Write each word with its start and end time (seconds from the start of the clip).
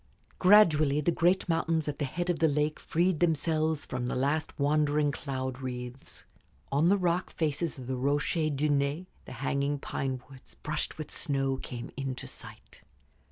Gradually 0.39 0.99
the 0.99 1.11
great 1.11 1.47
mountains 1.47 1.87
at 1.87 1.99
the 1.99 2.05
head 2.05 2.31
of 2.31 2.39
the 2.39 2.47
lake 2.47 2.79
freed 2.79 3.19
themselves 3.19 3.85
from 3.85 4.07
the 4.07 4.15
last 4.15 4.57
wandering 4.57 5.11
cloud 5.11 5.61
wreaths. 5.61 6.25
On 6.71 6.89
the 6.89 6.97
rock 6.97 7.29
faces 7.29 7.77
of 7.77 7.85
the 7.85 7.97
Rochers 7.97 8.49
de 8.55 8.67
Naye 8.67 9.05
the 9.25 9.33
hanging 9.33 9.77
pine 9.77 10.19
woods, 10.27 10.55
brushed 10.55 10.97
with 10.97 11.11
snow, 11.11 11.55
came 11.57 11.91
into 11.95 12.25
sight. 12.25 12.81